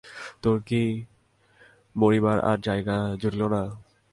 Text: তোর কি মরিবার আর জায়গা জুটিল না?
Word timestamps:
তোর 0.43 0.57
কি 0.67 0.81
মরিবার 1.95 2.37
আর 2.41 2.57
জায়গা 2.59 2.97
জুটিল 3.21 3.41
না? 3.45 3.61